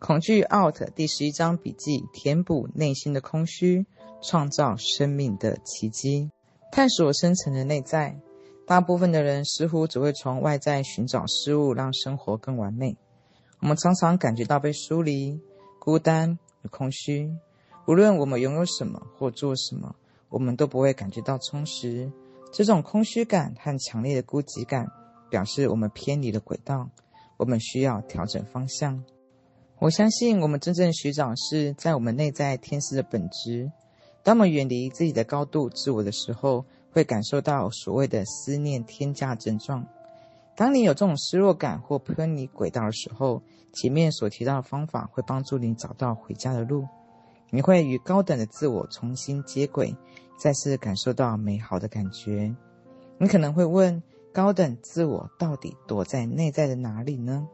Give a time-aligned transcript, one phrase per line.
[0.00, 3.84] 恐惧 out 第十一章笔记：填补内心的空虚，
[4.22, 6.30] 创造生命的奇迹。
[6.72, 8.18] 探索深层的内在。
[8.66, 12.96] 大部分的人似乎只会从外在寻找事物，让生活更完美。
[13.60, 15.38] 我们常常感觉到被疏离、
[15.78, 17.30] 孤单与空虚。
[17.86, 19.94] 无论我们拥有什么或做什么，
[20.30, 22.10] 我们都不会感觉到充实。
[22.50, 24.90] 这种空虚感和强烈的孤寂感，
[25.28, 26.88] 表示我们偏离了轨道。
[27.36, 29.04] 我们需要调整方向。
[29.80, 33.72] 我相信，我们真正寻找是在我们内在天使的本质。
[34.22, 39.82] 当我们远离自己的高度自我的时候，会感受到所谓的思念天价症状。
[40.54, 43.42] 当你有这种失落感或偏离轨道的时候，
[43.72, 46.86] 前面所提到的方法会帮助你找到回家的路。
[47.48, 49.96] 你会与高等的自我重新接轨，
[50.38, 52.54] 再次感受到美好的感觉。
[53.16, 57.48] 你可能会问：高等自我到底躲在内在的哪里呢？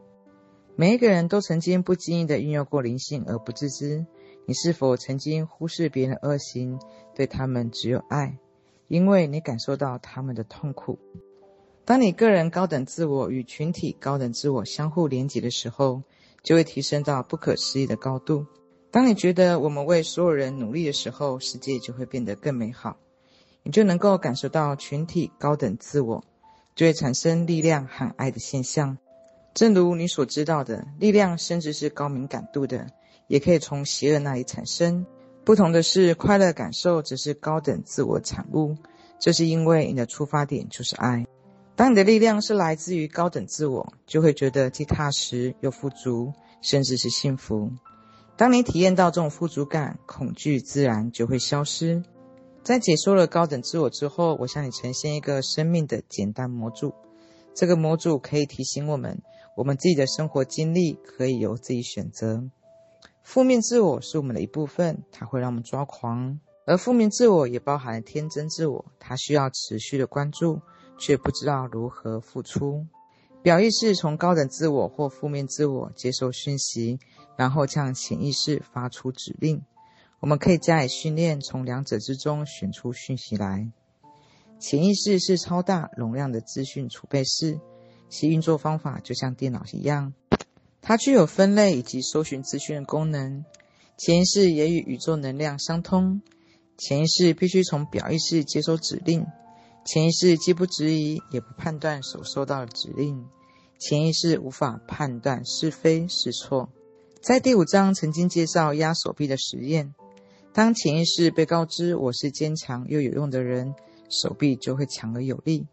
[0.78, 4.04] 每一个人都曾经不经意地运用过灵性而不自知。
[4.44, 6.78] 你是否曾经忽视别人的恶行，
[7.14, 8.36] 对他们只有爱，
[8.86, 10.98] 因为你感受到他们的痛苦？
[11.86, 16.02] 当你个人高等自我与群体高等自我相互连结的时候，
[16.42, 18.44] 就会提升到不可思议的高度。
[18.90, 22.98] 当你觉得我们为所有人努力的时候，世界就会变得更美好。
[23.62, 26.22] 你就能够感受到群体高等自我，
[26.74, 28.98] 就会产生力量和爱的现象。
[29.56, 32.88] 正如你所知道的，力量甚至是高敏感度的，
[33.26, 35.06] 也可以从邪恶那里产生。
[35.46, 38.76] 不同的是，快乐感受只是高等自我产物。
[39.18, 41.24] 这是因为你的出发点就是爱。
[41.74, 47.70] 当你的力量是来自于高等自我，就会觉得既踏实又富足，甚至是幸福。
[48.36, 52.02] 当你体验到这种富足感，恐惧自然就会消失。
[52.62, 56.92] 在解说了高等自我之后，我向你呈现一个生命的简单模组。
[57.56, 59.22] 这个模组可以提醒我们。
[59.56, 62.44] 我们自己的生活经历可以由自己选择。
[63.22, 70.60] 负面自我是我们的一部分，它会让我们抓狂；而负面自我也包含天真自我，它需要持续的关注，
[70.98, 72.86] 却不知道如何付出。
[73.42, 76.98] 表意识从高等自我或负面自我接受讯息，
[77.38, 79.62] 然后向潜意识发出指令。
[80.20, 83.70] 我们可以加以训练，从两者之中选出讯息来。
[84.58, 87.60] 潜意识是超大容量的资讯储备室。
[88.08, 90.14] 其运作方法就像电脑一样，
[90.80, 93.44] 它具有分类以及搜寻资讯的功能。
[93.96, 96.22] 潜意识也与宇宙能量相通。
[96.78, 99.26] 潜意识必须从表意识接收指令。
[99.84, 103.26] 潜意识既不质疑，也不判断所收到的指令。
[103.78, 106.70] 潜意识无法判断是非是错。
[107.20, 109.94] 在第五章曾经介绍压手臂的实验。
[110.52, 113.74] 当潜意识被告知我是坚强又有用的人，
[114.08, 115.66] 手臂就会强而有力。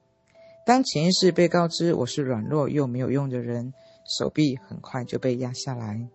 [0.66, 3.74] 当潜意识被告知我是软弱又没有用的人，
[4.18, 6.08] 手臂很快就被压下来。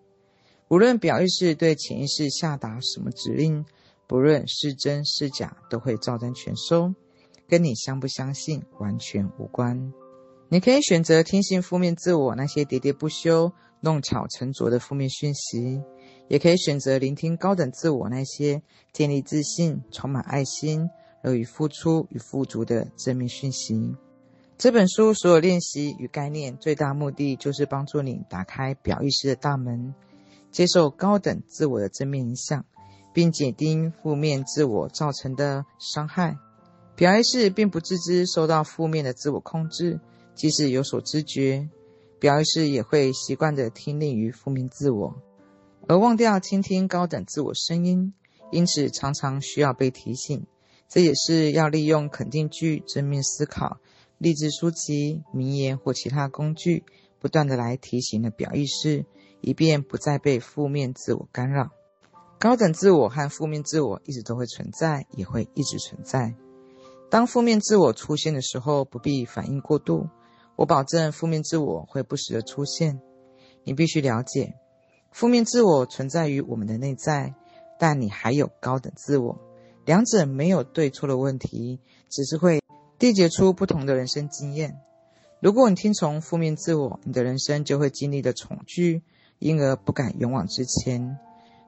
[0.69, 3.65] 无论表意识对潜意识下达什么指令，
[4.07, 6.93] 不论是真是假，都会照单全收，
[7.47, 9.93] 跟你相不相信完全无关。
[10.49, 15.79] 你可以选择听信负面自我那些喋喋不休、弄巧成拙的负面讯息，
[16.27, 20.89] 也可以选择聆听高等自我那些建立自信、充满爱心、
[21.23, 23.95] 乐于付出与富足的正面讯息。
[24.57, 29.93] 这本书所有练习与概念，最大目的就是帮助你打开表意识的大门，
[30.51, 32.65] 接受高等自我的正面影响，
[33.13, 36.37] 并减低负面自我造成的伤害。
[36.95, 40.01] 表意识并不自知受到负面的自我控制，
[40.35, 41.69] 即使有所知觉，
[42.19, 45.15] 表意识也会习惯地听令于负面自我，
[45.87, 48.13] 而忘掉倾听高等自我声音，
[48.51, 50.45] 因此常常需要被提醒。
[50.89, 53.77] 这也是要利用肯定句、正面思考。
[54.17, 56.83] 励志书籍、名言或其他工具，
[57.19, 59.05] 不断的来提醒的表意识，
[59.39, 61.69] 以便不再被负面自我干扰。
[62.37, 66.35] 高等自我和负面自我一直都会存在，也会一直存在。
[67.09, 70.09] 当负面自我出现的时候，不必反应过度。
[70.55, 72.99] 我保证，负面自我会不时的出现。
[73.63, 74.55] 你必须了解，
[75.11, 77.33] 负面自我存在于我们的内在，
[77.79, 79.39] 但你还有高等自我，
[79.85, 81.79] 两者没有对错的问题，
[82.09, 82.59] 只是会。
[82.99, 84.77] 缔结出不同的人生经验。
[85.39, 89.03] 如果你听从负面自我，你的人生就会经历的恐惧，
[89.39, 91.15] 因而不敢勇往直前；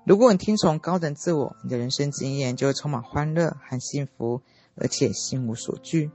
[0.05, 4.41] 如果你听从高等自我，你的人生经验就会充满欢乐和幸福，
[4.75, 6.11] 而且心无所惧。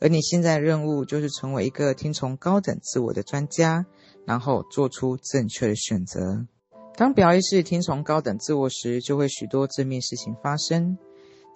[0.00, 3.84] 而你现在的任务就是成为一个听从高等自我的专家，
[4.24, 6.46] 然后做出正确的选择。
[6.96, 10.96] 当表意识听从高等自我时，就会许多正面事情发生。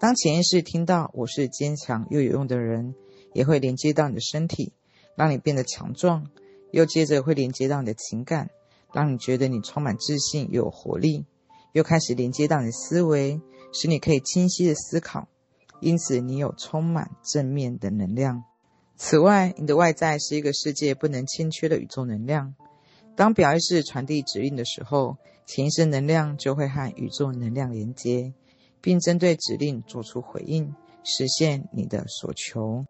[0.02, 2.96] 当潜意识听到我是坚强又有用的人，
[3.34, 4.72] 也会连接到你的身体，
[5.14, 6.24] 让你变得强壮；
[6.72, 8.50] 又接着会连接到你的情感，
[8.92, 11.24] 让你觉得你充满自信又有活力，
[11.70, 13.40] 又开始连接到你的思维，
[13.72, 15.28] 使你可以清晰的思考，
[15.78, 18.42] 因此你有充满正面的能量。
[18.96, 22.56] 此外，你的外在是一个世界不能欠缺的宇宙能量。
[23.14, 25.16] 当表意识传递指令的时候，
[25.46, 28.32] 潜意识能量就会和宇宙能量连接，
[28.82, 30.74] 并针对指令做出回应，
[31.04, 32.84] 实现你的所求。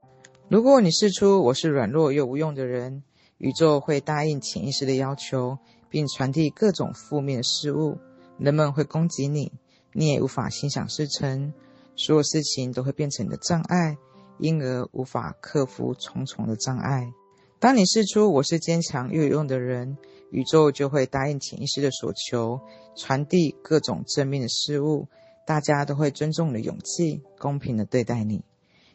[0.49, 3.05] 如果你试出我是软弱又无用的人，
[3.39, 5.59] 宇宙会答应潜意识的要求，
[5.89, 7.99] 并传递各种负面事物。
[8.39, 9.53] 人们会攻击你，
[9.93, 11.53] 你也无法心想事成，
[11.95, 13.97] 所有事情都会变成你的障碍，
[14.39, 17.13] 因而无法克服重重的障碍。
[17.59, 19.97] 当你试出我是坚强又有用的人，
[20.31, 22.59] 宇宙就会答应潜意识的所求，
[22.97, 25.07] 传递各种正面的事物。
[25.47, 28.45] 大家都会尊重你的勇气，公平地对待你。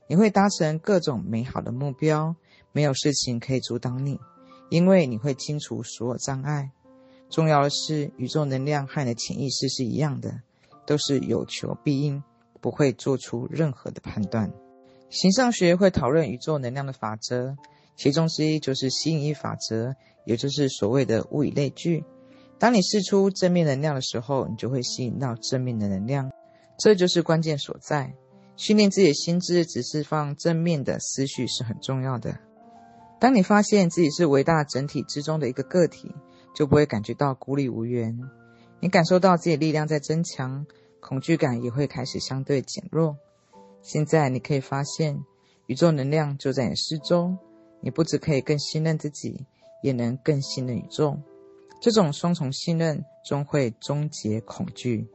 [0.08, 2.36] 你会达成各种美好的目标，
[2.72, 4.20] 没有事情可以阻挡你，
[4.70, 6.72] 因为你会清除所有障碍。
[7.30, 10.42] 重要的是，宇宙能量和你的潜意识是一样的，
[10.86, 12.24] 都是有求必应，
[12.62, 14.52] 不会做出任何的判断。
[15.10, 17.56] 形上学会讨论宇宙能量的法则。
[17.98, 22.04] 其中之一就是吸引力法则，也就是所谓的物以类聚。
[22.60, 26.32] 当你释出正面能量的时候，你就会吸引到正面的能量，
[26.78, 28.14] 这就是关键所在。
[28.56, 32.40] 训练自己的心智，只释放正面的思绪是很重要的。
[33.20, 36.12] 当你发现自己是伟大整体之中的一个个体，
[36.56, 38.20] 就不会感觉到孤立无援。
[38.80, 40.66] 你感受到自己力量在增强，
[41.00, 43.18] 恐惧感也会开始相对减弱。
[43.82, 45.20] 现在你可以发现，
[45.66, 47.38] 宇宙能量就在你四周。
[47.80, 49.46] 你不只可以更信任自己，
[49.84, 51.16] 也能更信任宇宙。
[51.80, 55.08] 这种双重信任终会终结恐惧。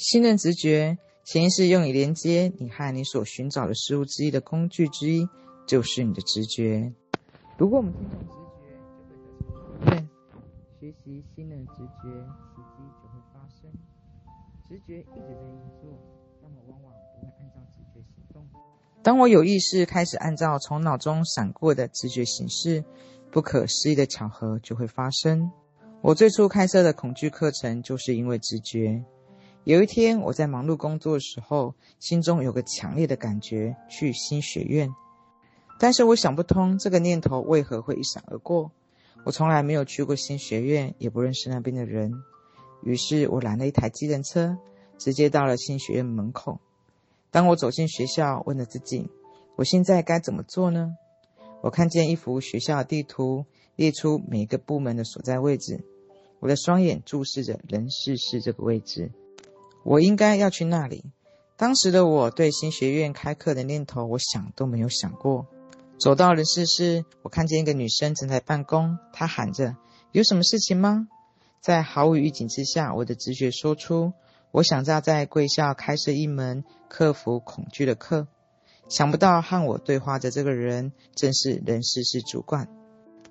[0.00, 5.28] 信任直觉，潜意识用以连接你和你所寻找的事物之一的工具之一，
[5.66, 6.90] 就是你的直觉。
[7.58, 9.04] 如果我们听从直觉，
[9.44, 10.40] 就会得到
[10.80, 12.08] 学习信任直觉，
[12.56, 13.70] 奇迹就会发生。
[14.70, 15.52] 直觉一直在运
[15.82, 15.92] 作，
[16.40, 18.48] 但我往往不会按照直觉行动。
[19.02, 22.82] 当我有意识开始按照从脑中闪过的直觉行事，
[23.30, 25.50] 不可思议的巧合就会发生。
[26.00, 29.04] 我最初开设的恐惧课程，就是因为直觉。
[29.64, 34.90] 有一天，我在忙碌工作的时候，心中有个强烈的感觉，去新学院。
[35.78, 38.70] 但是我想不通这个念头为何会一闪而过。
[39.24, 42.10] 我从来没有去过新学院，也不认识那边的人。
[42.82, 44.56] 于是我拦了一台计程车，
[44.96, 46.58] 直接到了新学院门口。
[47.30, 49.10] 当我走进学校，问了自己
[49.56, 50.96] ：“我现在该怎么做呢？”
[51.62, 53.44] 我看见一幅学校的地图，
[53.76, 55.84] 列出每个部门的所在位置。
[56.38, 59.12] 我的双眼注视着人事室这个位置，
[59.82, 61.04] 我应该要去那里。
[61.56, 65.46] 当时的我对新学院开课的念头，我想都没有想过。
[65.98, 69.76] 走到人事室，我看见一个女生正在办公，她喊着
[70.12, 71.08] ：“有什么事情吗？”
[71.60, 74.14] 在毫无预警之下，我的直觉说出。
[74.52, 78.26] 我想要在贵校开设一门克服恐惧的课，
[78.88, 82.68] 想不到和我对话的这个人正是人事室主管。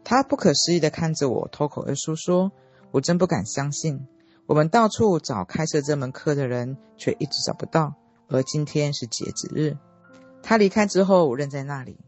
[0.03, 2.51] 他不可思议地看着我，脱口而出说
[2.91, 4.07] ：“我真不敢相信，
[4.49, 7.93] 我们到处找开设这门课的人，却一直找不到，
[8.29, 9.77] 而今天是截止日。”
[10.41, 11.99] 他离开之后，我愣在那里。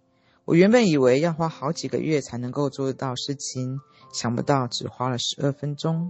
[0.44, 3.80] 我原本以为要花好几个月才能够做得到事情，
[4.12, 6.10] 想不到只花了十二分钟。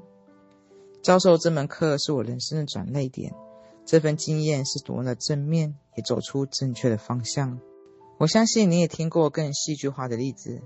[1.01, 3.33] 教授这门课是我人生的转捩点，
[3.85, 7.59] 这份经验是多么的正面，也走出正确的方向。
[8.19, 10.61] 我相信你也听过更戏剧化的例子。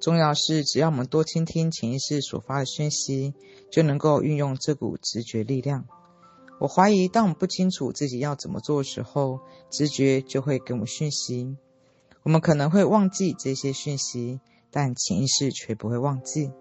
[0.00, 3.34] 重要是，只要我们多倾听潜意识所发的讯息，
[3.70, 5.86] 就能够运用这股直觉力量。
[6.60, 9.40] 我怀疑，当我们不清楚自己要怎么做的时候，
[9.70, 11.56] 直觉就会给我们讯息。
[12.22, 14.40] 我们可能会忘记这些讯息，
[14.70, 16.52] 但潜意识却不会忘记。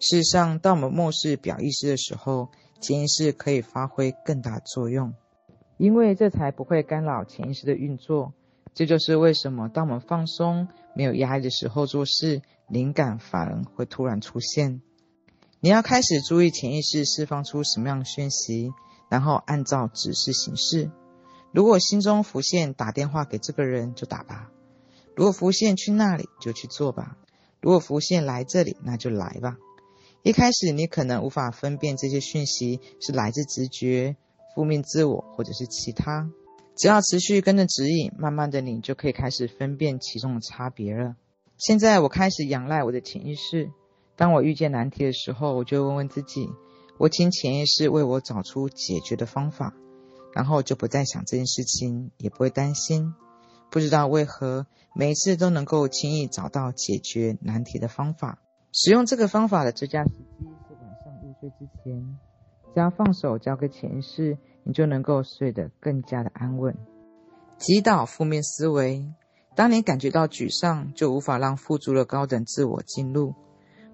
[0.00, 2.48] 事实上，当我们漠视表意识的时候，
[2.80, 5.14] 潜意识可以发挥更大作用，
[5.78, 8.32] 因为这才不会干扰潜意识的运作。
[8.74, 14.82] 这就是为什么当我们放松、没有压力的时候做事，灵感反而会突然出现。
[15.60, 18.72] 你要开始注意潜意识释放出什么样的讯息，
[19.08, 20.90] 然后按照指示行事。
[21.52, 24.50] 如果心中浮现打电话给这个人，就打吧；
[25.14, 27.16] 如果浮现去那里，就去做吧；
[27.60, 29.56] 如果浮现来这里，那就来吧。
[30.22, 34.16] 一开始，你可能无法分辨这些讯息是来自直觉、
[34.54, 36.28] 负面自我，或者是其他。
[36.76, 41.16] 只要持续跟着指引，慢慢的，你就可以开始分辨其中的差别了。
[41.56, 43.70] 现在，我开始仰赖我的潜意识。
[44.16, 46.48] 当我遇见难题的时候，我就问问自己：
[46.98, 49.72] 我请潜意识为我找出解决的方法，
[50.34, 53.14] 然后就不再想这件事情，也不会担心。
[53.70, 58.40] 不知道为何，每一次都能够轻易找到解决难题的方法。
[58.72, 60.24] 使用这个方法的最佳时机
[60.68, 62.18] 是晚上入睡之前，
[62.74, 66.76] 只要放手交给潜意识，你就能够睡得更加的安稳。
[67.58, 69.06] 击倒负面思维。
[69.54, 73.34] 当你感觉到沮丧，就无法让富足的高等自我进入。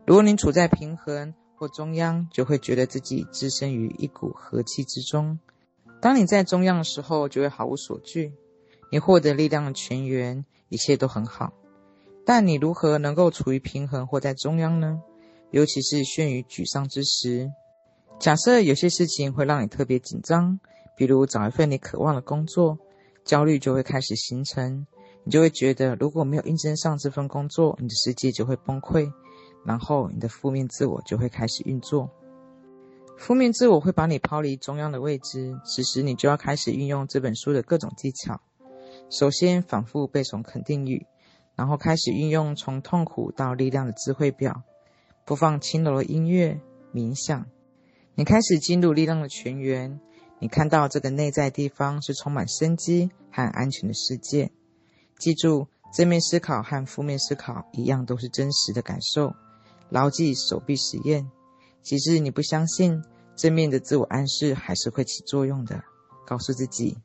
[0.06, 5.38] 如果你处在平衡或中央，就会觉得自己置身于一股和气之中。
[6.00, 8.32] 当你在中央的时候，就会毫无所惧，
[8.90, 11.52] 你获得力量的泉源，一切都很好。
[12.24, 15.02] 但你如何能够处于平衡或在中央呢？
[15.50, 17.50] 尤其是陷于沮丧之时。
[18.20, 20.60] 假设有些事情会让你特别紧张，
[20.94, 22.78] 比如找一份你渴望的工作，
[23.24, 24.86] 焦虑就会开始形成。
[25.24, 29.10] 你就会觉得，如果没有应征上这份工作，你的世界就会崩溃，
[29.64, 32.10] 然后你的负面自我就会开始运作。
[33.16, 38.38] 负面自我会把你抛离中央的位置，此时你就要开始运用这本书的各种技巧。
[39.08, 41.06] 首先，反复背诵肯定语，
[41.56, 44.62] 然后开始运用从痛苦到力量的智慧表，
[45.24, 46.60] 播放轻柔的音乐，
[46.92, 47.46] 冥想。
[48.14, 50.00] 你开始进入力量的泉源，
[50.40, 54.50] 你看到这个内在地方是充满生机和安全的世界。
[55.18, 59.34] 记住，正面思考和负面思考一样，都是真实的感受。
[59.88, 61.30] 牢记手臂实验，
[61.82, 63.02] 即使你不相信，
[63.36, 65.82] 正面的自我暗示还是会起作用的。
[66.26, 66.98] 告诉自己，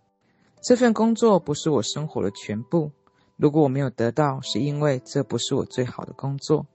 [0.62, 2.92] 这份工作不是我生活的全部。
[3.38, 6.68] 如果我没有得到，是因为这不是我最好的工作。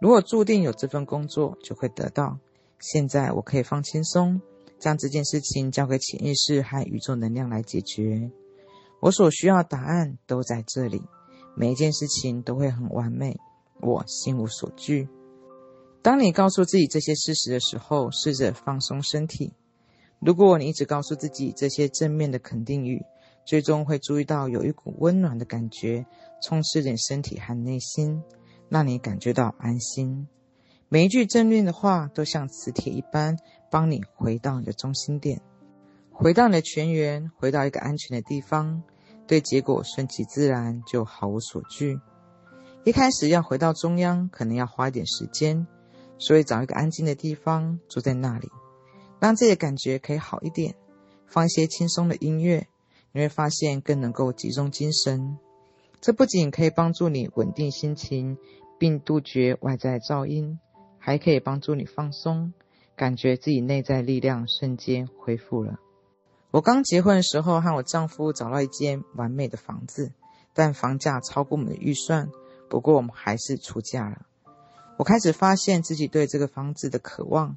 [0.00, 2.38] 如果注定有这份工作，就会得到。
[2.80, 4.40] 现在我可以放轻松，
[4.78, 8.30] 将这件事情交给潜意识和宇宙能量来解决。
[9.00, 11.02] 我所需要答案都在这里，
[11.56, 13.36] 每一件事情都会很完美，
[13.80, 15.08] 我心无所惧。
[16.02, 19.52] 当你告诉自己这些事实的时候，试着放松身体。
[20.20, 23.04] 如果你一直告诉自己这些正面的肯定语，
[23.44, 26.06] 最终会注意到有一股温暖的感觉
[26.42, 28.22] 充斥着身体和内心，
[28.68, 30.28] 让你感觉到安心。
[30.90, 33.36] 每一句正面的话都像磁铁一般，
[33.70, 35.42] 帮你回到你的中心点。
[36.10, 38.82] 回到你的泉源，回到一个安全的地方，
[39.26, 42.00] 对结果顺其自然，就毫无所惧。
[42.84, 45.66] 一开始要回到中央，可能要花一点时间，
[46.16, 48.48] 所以找一个安静的地方，坐在那里，
[49.20, 50.74] 让自己的感觉可以好一点。
[51.26, 52.66] 放一些轻松的音乐，
[53.12, 55.36] 你会发现更能够集中精神。
[56.00, 58.38] 这不仅可以帮助你稳定心情，
[58.78, 60.58] 并杜绝外在噪音，
[60.98, 62.52] 还可以帮助你放松，
[62.96, 65.78] 感觉自己内在力量瞬间恢复了。
[66.50, 70.12] 我刚结婚的时候，和我丈夫找到一间完美的房子，
[70.54, 72.30] 但房价超过我们的预算。
[72.70, 74.26] 不过我们还是出价了。
[74.98, 77.56] 我开始发现自己对这个房子的渴望，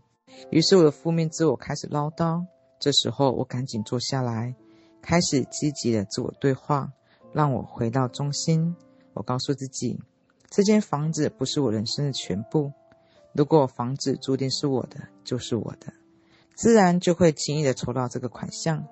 [0.51, 2.45] 于是我的负面自我开始唠叨。
[2.79, 4.55] 这时候我赶紧坐下来，
[5.01, 6.91] 开始积极的自我对话，
[7.33, 8.75] 让我回到中心。
[9.13, 9.99] 我告诉自己，
[10.49, 12.71] 这间房子不是我人生的全部。
[13.33, 15.93] 如果房子注定是我的，就是我的。
[16.55, 18.85] 自然就会轻易的筹到这个款项。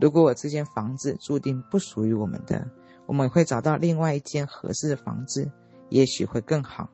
[0.00, 2.68] 如果我这间房子注定不属于我们的，
[3.06, 5.52] 我们会找到另外一间合适的房子，
[5.90, 6.90] 也许会更好。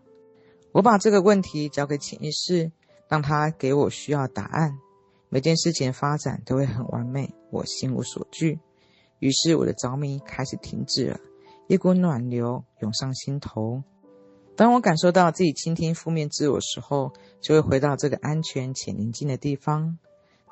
[0.73, 2.70] 我把这个问题交给潜意识，
[3.09, 4.78] 让他给我需要答案。
[5.28, 8.59] 每件事情发展都会很完美，我心无所惧。
[9.20, 11.20] 于是我的着迷开始停止了，
[11.68, 13.82] 一股暖流涌上心头。
[14.61, 19.97] 当我感受到自己倾听负面自我时候，就会回到这个安全且宁静的地方。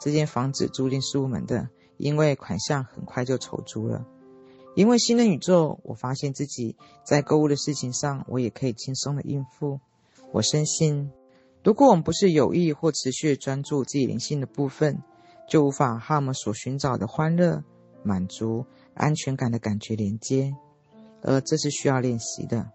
[0.01, 4.07] 这间房子注定是我们的，因为款项很快就筹足了。
[4.75, 6.75] 因为新的宇宙，我发现自己
[7.05, 9.79] 在购物的事情上，我也可以轻松的应付。
[10.33, 11.11] 我深信，
[11.63, 15.03] 如果我们不是有意或持续专注自己灵性的部分，
[15.47, 17.63] 就无法和我们所寻找的欢乐、
[18.03, 20.57] 满足、安全感的感觉连接，
[21.21, 22.71] 而这是需要练习的。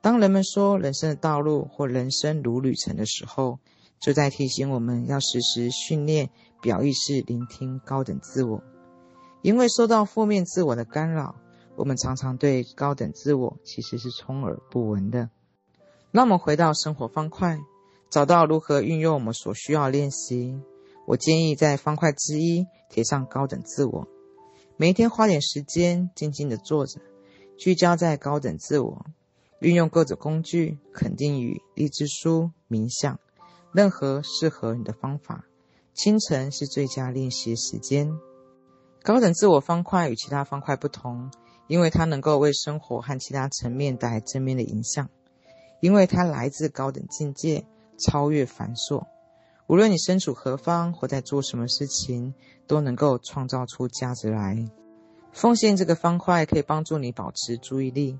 [0.00, 3.58] 当人们说人生的道路或人生如旅程的时候，
[4.00, 6.30] 就在提醒我们要时时训练
[6.62, 8.62] 表意识聆听高等自我，
[9.42, 11.34] 因为受到负面自我的干扰，
[11.76, 15.30] 我们常常对高等自我其实是充耳不闻的。
[16.12, 17.58] 让我们回到生活方块，
[18.08, 20.60] 找到如何运用我们所需要练习。
[21.06, 24.06] 我建议在方块之一贴上高等自我，
[24.76, 27.00] 每一天花点时间静静地坐着，
[27.58, 29.04] 聚焦在高等自我，
[29.60, 33.18] 运用各种工具、肯定语、励志书、冥想。
[33.72, 35.44] 任何适合你的方法。
[35.94, 38.10] 清晨是最佳练习时间。
[39.02, 41.30] 高等自我方块与其他方块不同，
[41.66, 45.08] 因为它能够为生活和其他层面带来正面的影响。
[45.80, 47.64] 因为它来自高等境界，
[47.98, 49.06] 超越繁琐。
[49.66, 52.34] 无论你身处何方或在做什么事情，
[52.66, 54.68] 都能够创造出价值来。
[55.32, 58.18] 奉献这个方块可以帮助你保持注意力。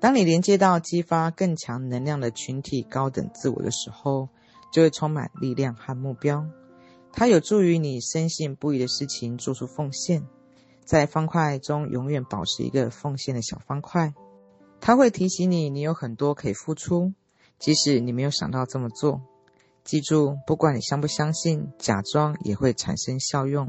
[0.00, 4.30] 当你连接到激发更强能量的群体高等自我的时候，
[4.72, 6.46] 就会充满力量和目标。
[7.12, 10.26] 它有助于你深信不疑的事情做出奉献，
[10.84, 14.14] 在方块中永远保持一个奉献的小方块。
[14.80, 17.12] 它会提醒你，你有很多可以付出，
[17.58, 19.20] 即使你没有想到这么做。
[19.84, 23.68] 记住，不管你相不相信，假装也会产生效用。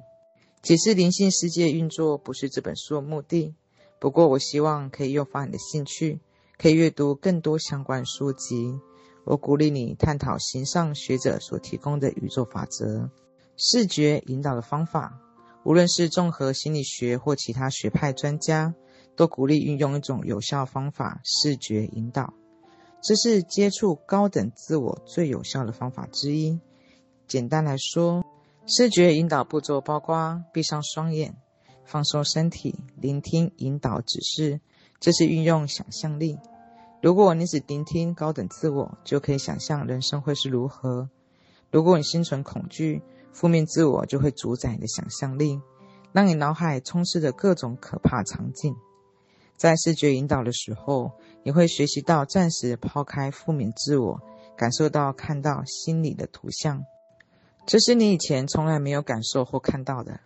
[0.62, 3.56] 解释灵性世界运作不是这本书的目的，
[4.01, 6.20] 不过我希望可以诱发你的兴趣，
[6.58, 8.79] 可以阅读更多相关书籍。
[9.25, 13.12] 我鼓励你探讨形上学者所提供的宇宙法则、
[13.58, 15.22] 视觉引导的方法。
[15.63, 18.74] 无论是综合心理学或其他学派专家，
[19.15, 22.34] 都鼓励运用一种有效方法——视觉引导。
[23.03, 26.60] 这是接触高等自我最有效的方法之一。
[27.27, 28.25] 简单来说，
[28.65, 31.36] 视觉引导步骤包括闭上双眼、
[31.91, 34.62] 放松身体、聆听引导指示。
[35.01, 36.39] 这是运用想象力。
[37.01, 41.10] 如果你只聆听高等自我，就可以想象人生会是如何。
[41.69, 43.01] 如果你心存恐惧，
[43.33, 45.60] 负面自我就会主宰你的想象力，
[46.13, 48.74] 让你脑海充斥着各种可怕场景。
[49.57, 51.12] 在视觉引导的时候，
[51.43, 54.21] 你会学习到暂时抛开负面自我，
[54.55, 56.86] 感受到看到心里的图像，
[57.65, 60.21] 这是你以前从来没有感受或看到的。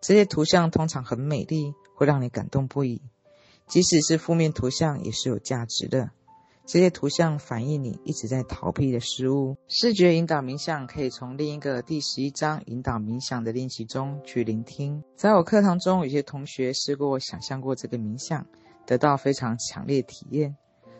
[0.00, 3.02] 这些图像通常很美丽，会让你感动不已。
[3.66, 6.10] 即使是负面图像，也是有价值的。
[6.66, 9.56] 这些图像反映你一直在逃避的事物。
[9.68, 15.02] 视觉引导冥想可以从另一个第十一章引导冥想的练习中去聆听。
[15.16, 18.46] 在我课堂中，有些同学试过想象过这个冥想。
[18.86, 20.56] 得到非常强烈体验，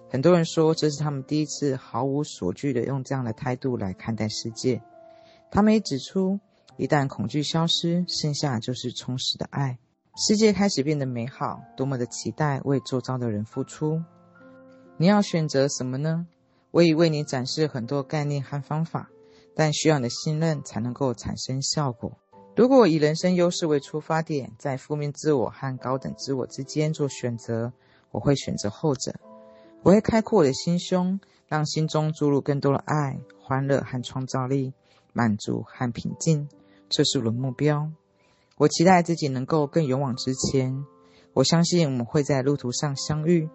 [0.08, 4.80] 很多人说这是他们第一次毫无所惧地用这样的态度来看待世界。
[5.50, 6.38] 他们也指出，
[6.80, 9.78] 一旦恐惧消失，剩下就是充实的爱，
[10.16, 11.60] 世界开始变得美好。
[11.76, 14.02] 多么的期待为周遭的人付出！
[14.96, 16.26] 你要选择什么呢？
[16.70, 19.10] 我已为你展示很多概念和方法，
[19.54, 22.16] 但需要你的信任才能够产生效果。
[22.56, 27.74] 如果以人生优势为出发点，在负面自我和高等自我之间做选择，
[28.10, 29.14] 我会选择后者。
[29.82, 34.72] 我会开阔我的心胸，让心中注入更多的爱、欢乐和创造力、
[35.12, 36.48] 满足和平静。
[36.90, 37.92] 这是我的目标。
[38.56, 40.84] 我期待自己能够更勇往直前。
[41.32, 43.48] 我相信我们会在路途上相遇。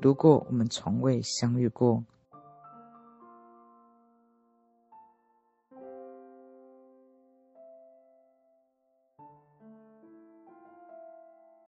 [0.00, 2.02] 如果我们从未相遇过。